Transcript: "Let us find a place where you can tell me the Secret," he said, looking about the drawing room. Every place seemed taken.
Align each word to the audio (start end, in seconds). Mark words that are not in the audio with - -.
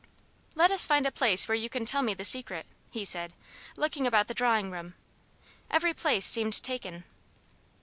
"Let 0.55 0.71
us 0.71 0.87
find 0.87 1.05
a 1.05 1.11
place 1.11 1.47
where 1.47 1.53
you 1.53 1.69
can 1.69 1.85
tell 1.85 2.01
me 2.01 2.15
the 2.15 2.25
Secret," 2.25 2.65
he 2.89 3.05
said, 3.05 3.35
looking 3.77 4.07
about 4.07 4.27
the 4.27 4.33
drawing 4.33 4.71
room. 4.71 4.95
Every 5.69 5.93
place 5.93 6.25
seemed 6.25 6.63
taken. 6.63 7.03